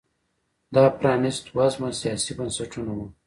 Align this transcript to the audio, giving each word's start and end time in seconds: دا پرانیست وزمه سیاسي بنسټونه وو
دا 0.75 0.83
پرانیست 0.99 1.45
وزمه 1.57 1.89
سیاسي 2.01 2.31
بنسټونه 2.37 2.91
وو 2.95 3.05